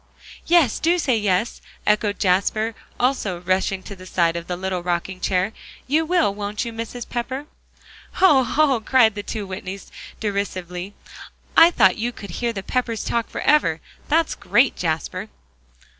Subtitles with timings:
[0.47, 5.19] "Yes, do say yes," echoed Jasper, also rushing to the side of the little rocking
[5.19, 5.53] chair.
[5.85, 7.07] "You will, won't you, Mrs.
[7.07, 7.45] Pepper?"
[8.13, 8.43] "Hoh!
[8.43, 10.95] hoh!" cried the two Whitneys derisively,
[11.55, 13.79] "I thought you could 'hear the Peppers talk forever.'
[14.09, 15.29] That's great, Jasper."